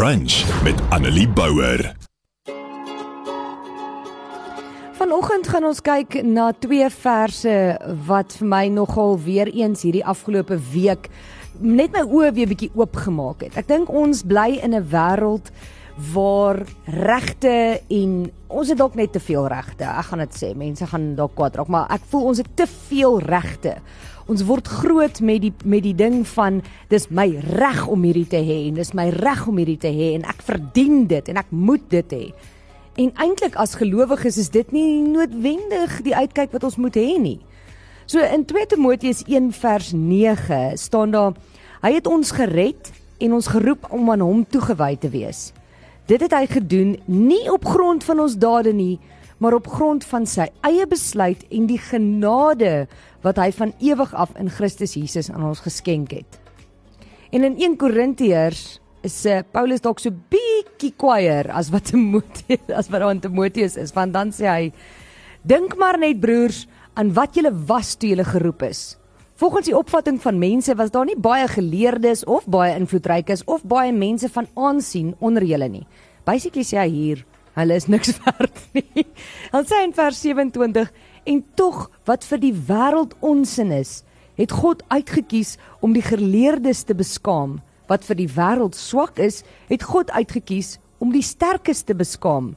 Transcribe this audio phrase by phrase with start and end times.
[0.00, 1.96] Brunch met Annelie Bouwer.
[4.92, 7.56] Vanoggend gaan ons kyk na twee verse
[8.08, 11.10] wat vir my nogal weer eens hierdie afgelope week
[11.60, 13.58] net my oë weer bietjie oopgemaak het.
[13.60, 15.52] Ek dink ons bly in 'n wêreld
[16.12, 18.12] waar regte en
[18.48, 19.84] ons het dalk net te veel regte.
[19.84, 22.66] Ek gaan dit sê, mense gaan dalk kwaad raak, maar ek voel ons het te
[22.66, 23.76] veel regte.
[24.30, 26.60] Ons word groot met die met die ding van
[26.92, 27.26] dis my
[27.58, 30.44] reg om hierdie te hê en dis my reg om hierdie te hê en ek
[30.46, 32.24] verdien dit en ek moet dit hê.
[33.00, 37.38] En eintlik as gelowiges is dit nie noodwendig die uitkyk wat ons moet hê nie.
[38.06, 41.38] So in 2 Timoteus 1 vers 9 staan daar
[41.82, 45.50] hy het ons gered en ons geroep om aan hom toegewy te wees.
[46.10, 48.98] Dit het hy gedoen nie op grond van ons dade nie,
[49.38, 52.88] maar op grond van sy eie besluit en die genade
[53.22, 56.40] wat hy van ewig af in Christus Jesus aan ons geskenk het.
[57.30, 62.90] En in 1 Korintiërs is uh, Paulus dalk so bietjie kwaier as wat Timoteus as
[62.90, 64.64] wat aan Timoteus is want dan sê hy
[65.46, 66.66] dink maar net broers
[66.98, 68.82] aan wat julle was toe julle geroep is
[69.40, 73.92] volgens die opvatting van mense was daar nie baie geleerdes of baie invloedrykes of baie
[73.92, 75.86] mense van aansien onder julle nie.
[76.28, 77.24] Basically sê hy hier
[77.56, 79.06] hulle is niks werd nie.
[79.52, 80.92] Dan sê hy in vers 27
[81.32, 84.00] en tog wat vir die wêreld onsin is
[84.40, 87.58] het God uitget kies om die geleerdes te beskaam.
[87.90, 92.54] Wat vir die wêreld swak is, het God uitget kies om die sterkes te beskaam.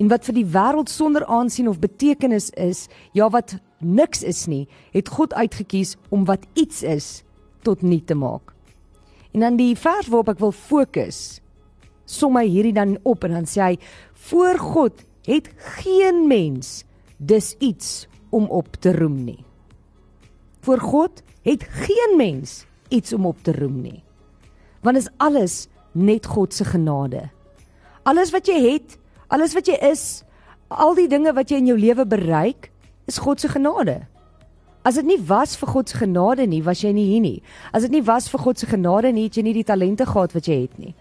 [0.00, 4.66] En wat vir die wêreld sonder aansien of betekenis is, ja wat niks is nie,
[4.92, 7.22] het God uitget kies om wat iets is
[7.62, 8.52] tot nut te maak.
[9.32, 11.40] En dan die vers waarop ek wil fokus,
[12.04, 13.78] som hy hierdie dan op en dan sê hy:
[14.28, 16.84] "Voor God het geen mens
[17.16, 19.44] dis iets om op te roem nie."
[20.60, 24.02] Voor God het geen mens iets om op te roem nie
[24.82, 27.28] want is alles net God se genade.
[28.02, 28.98] Alles wat jy het,
[29.32, 30.22] alles wat jy is,
[30.68, 32.71] al die dinge wat jy in jou lewe bereik,
[33.06, 34.06] is God se genade.
[34.82, 37.42] As dit nie was vir God se genade nie, was jy nie hier nie.
[37.72, 40.34] As dit nie was vir God se genade nie, het jy nie die talente gehad
[40.34, 40.94] wat jy het nie.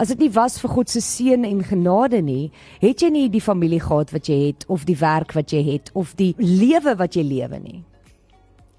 [0.00, 2.50] As dit nie was vir God se seën en genade nie,
[2.80, 5.92] het jy nie die familie gehad wat jy het of die werk wat jy het
[5.94, 7.82] of die lewe wat jy lewe nie.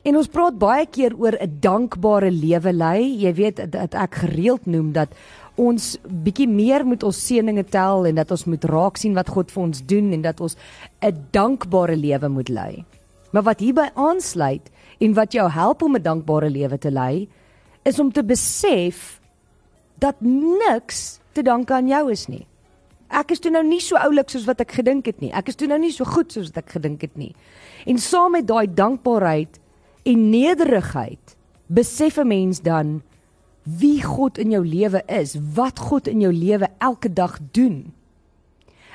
[0.01, 3.21] En ons praat baie keer oor 'n dankbare lewe lei.
[3.21, 5.13] Jy weet dat ek gereeld noem dat
[5.55, 9.51] ons bietjie meer moet ons seëninge tel en dat ons moet raak sien wat God
[9.51, 10.55] vir ons doen en dat ons
[11.01, 12.85] 'n dankbare lewe moet lei.
[13.31, 14.69] Maar wat hierby aansluit
[14.99, 17.27] en wat jou help om 'n dankbare lewe te lei,
[17.83, 19.19] is om te besef
[19.99, 22.47] dat niks te danke aan jou is nie.
[23.11, 25.31] Ek is toe nou nie so oulik soos wat ek gedink het nie.
[25.35, 27.33] Ek is toe nou nie so goed soos wat ek gedink het nie.
[27.85, 29.59] En saam met daai dankbaarheid
[30.05, 31.35] en nederigheid
[31.67, 33.01] besef 'n mens dan
[33.63, 37.93] wie God in jou lewe is, wat God in jou lewe elke dag doen.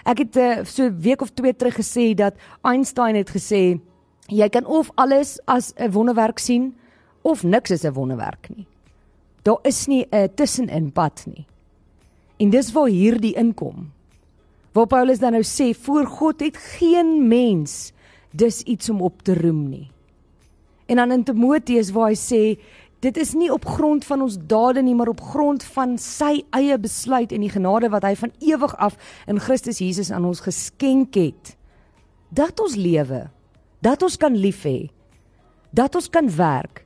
[0.06, 3.80] Ek het uh, so 'n week of twee terug gesê dat Einstein het gesê
[4.26, 6.74] jy kan of alles as 'n wonderwerk sien
[7.22, 8.66] of niks is 'n wonderwerk nie.
[9.42, 11.46] Daar is nie 'n tussenin pad nie.
[12.36, 13.92] En dis waar hierdie inkom.
[14.72, 17.92] Waar Paulus dan nou sê voor God het geen mens
[18.30, 19.90] dis iets om op te roem nie.
[20.86, 22.58] En dan in Timoteus waar hy sê
[23.04, 26.78] dit is nie op grond van ons dade nie maar op grond van sy eie
[26.80, 28.96] besluit en die genade wat hy van ewig af
[29.26, 31.54] in Christus Jesus aan ons geskenk het.
[32.28, 33.26] Dat ons lewe,
[33.84, 34.88] dat ons kan lief hê,
[35.70, 36.82] dat ons kan werk.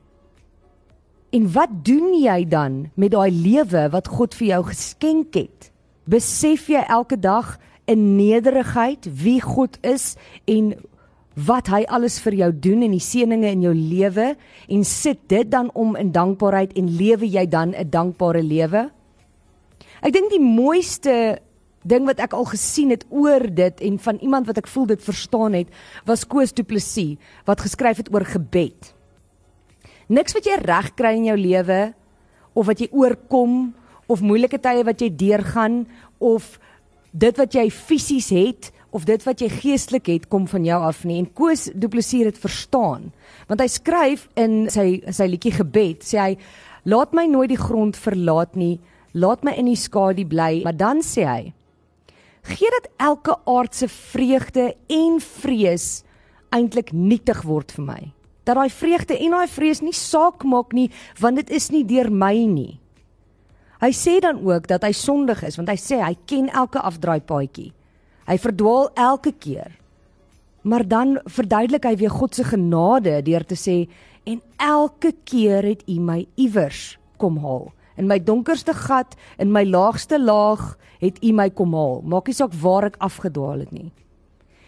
[1.31, 5.71] En wat doen jy dan met daai lewe wat God vir jou geskenk het?
[6.11, 7.55] Besef jy elke dag
[7.87, 10.75] in nederigheid wie God is en
[11.35, 14.33] wat hy alles vir jou doen en die seëninge in jou lewe
[14.67, 18.91] en sit dit dan om in dankbaarheid en lewe jy dan 'n dankbare lewe?
[20.01, 21.39] Ek dink die mooiste
[21.83, 25.01] ding wat ek al gesien het oor dit en van iemand wat ek voel dit
[25.01, 25.67] verstaan het,
[26.05, 28.93] was Koos Du Plessis wat geskryf het oor gebed.
[30.07, 31.93] Niks wat jy reg kry in jou lewe
[32.53, 33.73] of wat jy oorkom
[34.11, 35.85] of moeilike tye wat jy deurgaan
[36.19, 36.59] of
[37.11, 41.03] dit wat jy fisies het of dit wat jy geestelik het kom van jou af
[41.07, 41.17] nie.
[41.21, 43.11] En Koos Du Plessis het verstaan
[43.47, 46.31] want hy skryf in sy sy liedjie gebed sê hy
[46.91, 48.77] laat my nooit die grond verlaat nie
[49.11, 50.61] laat my in die skadu bly.
[50.63, 51.41] Maar dan sê hy
[52.51, 56.01] gee dat elke aardse vreugde en vrees
[56.51, 57.99] eintlik nietig word vir my.
[58.47, 60.89] Dat daai vreugde en daai vrees nie saak maak nie
[61.21, 62.79] want dit is nie deur my nie.
[63.81, 67.71] Hy sê dan ook dat hy sondig is want hy sê hy ken elke afdraaipaadjie
[68.29, 69.77] Hy verdwaal elke keer.
[70.61, 73.77] Maar dan verduidelik hy weer God se genade deur te sê
[74.29, 77.71] en elke keer het U my iewers kom haal.
[77.97, 82.01] In my donkerste gat, in my laagste laag, het U my kom haal.
[82.05, 83.89] Maak nie saak waar ek afgedwaal het nie.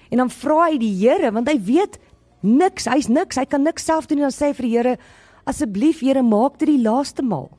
[0.09, 1.99] En dan vra hy die Here want hy weet
[2.41, 4.95] niks, hy's niks, hy kan niks self doen en dan sê hy vir die Here
[5.49, 7.51] asseblief Here maak dit die laaste maal.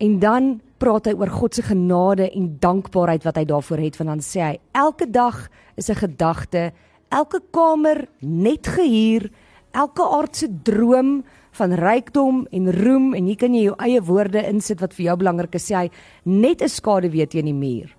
[0.00, 4.14] En dan praat hy oor God se genade en dankbaarheid wat hy daarvoor het want
[4.14, 6.72] dan sê hy elke dag is 'n gedagte,
[7.10, 9.30] elke kamer net gehuur,
[9.72, 14.80] elke aardse droom van rykdom en roem en hier kan jy jou eie woorde insit
[14.80, 15.90] wat vir jou belangrik is sê hy
[16.24, 17.96] net 'n skade weet teen die muur.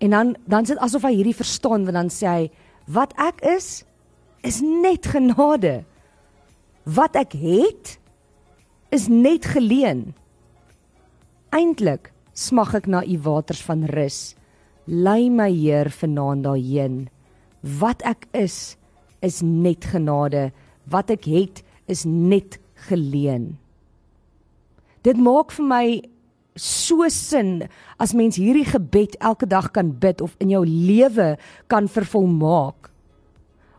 [0.00, 2.50] En dan dan sit asof hy hierdie verstaan want dan sê hy
[2.86, 3.84] wat ek is
[4.42, 5.84] is net genade.
[6.84, 7.98] Wat ek het
[8.90, 10.14] is net geleen.
[11.54, 14.34] Eintlik smag ek na u waters van rus.
[14.90, 16.96] Lei my Heer vanaand daarheen.
[17.62, 18.74] Wat ek is
[19.22, 20.50] is net genade.
[20.90, 22.58] Wat ek het is net
[22.88, 23.54] geleen.
[25.06, 25.86] Dit maak vir my
[26.58, 27.68] so sin
[28.02, 31.36] as mens hierdie gebed elke dag kan bid of in jou lewe
[31.70, 32.90] kan vervolmaak.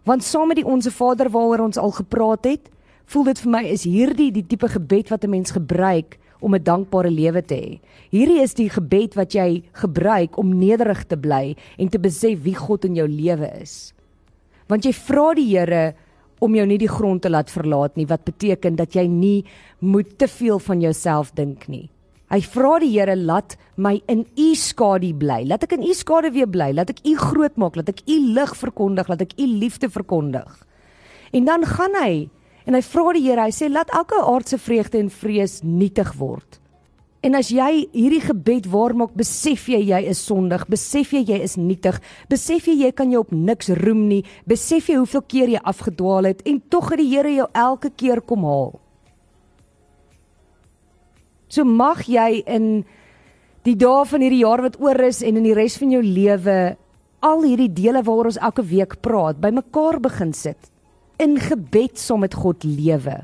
[0.07, 2.69] Want saam met die onsse Vader waaroor ons al gepraat het,
[3.05, 6.63] voel dit vir my is hierdie die tipe gebed wat 'n mens gebruik om 'n
[6.63, 7.79] dankbare lewe te hê.
[8.11, 12.55] Hierdie is die gebed wat jy gebruik om nederig te bly en te besef wie
[12.55, 13.93] God in jou lewe is.
[14.67, 15.93] Want jy vra die Here
[16.39, 19.45] om jou nie die grond te laat verlaat nie, wat beteken dat jy nie
[19.79, 21.89] moet te veel van jouself dink nie.
[22.33, 25.43] Hy vra die Here laat my in u skadu bly.
[25.45, 26.71] Laat ek in u skadu weer bly.
[26.73, 30.65] Laat ek u groot maak, laat ek u lig verkondig, laat ek u liefde verkondig.
[31.35, 32.25] En dan gaan hy
[32.65, 36.59] En hy vra die Here, hy sê laat elke aardse vreugde en vrees nietig word.
[37.25, 41.39] En as jy hierdie gebed waar maak, besef jy jy is sondig, besef jy jy
[41.45, 41.97] is nietig,
[42.29, 46.29] besef jy jy kan jou op niks roem nie, besef jy hoeveel keer jy afgedwaal
[46.29, 48.75] het en tog het die Here jou elke keer kom haal.
[51.49, 52.69] So mag jy in
[53.65, 56.59] die dae van hierdie jaar wat oor is en in die res van jou lewe
[57.25, 60.69] al hierdie dele waaroor ons elke week praat, bymekaar begin sit
[61.17, 63.23] in gebed saam met God lewe.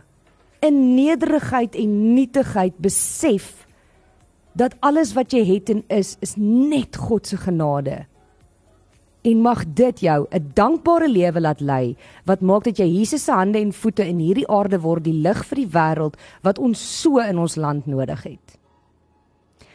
[0.62, 3.66] In nederigheid en nietigheid besef
[4.54, 8.06] dat alles wat jy het en is is net God se genade.
[9.22, 11.96] En mag dit jou 'n dankbare lewe laat lei
[12.26, 15.46] wat maak dat jy Jesus se hande en voete in hierdie aarde word die lig
[15.46, 18.61] vir die wêreld wat ons so in ons land nodig het.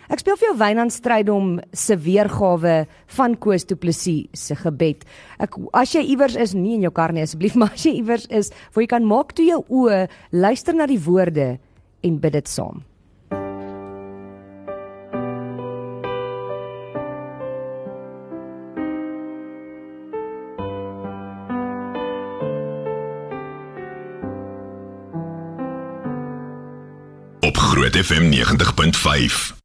[0.07, 2.77] Ek speel vir jou Wynand Strydom se weergawe
[3.17, 5.03] van Koos Du Plessis se gebed.
[5.43, 8.29] Ek as jy iewers is, nie in jou kar nie asseblief, maar as jy iewers
[8.31, 11.57] is, waar jy kan maak toe jou oë, luister na die woorde
[12.07, 12.85] en bid dit saam.
[27.47, 29.57] Op Groot FM 90.5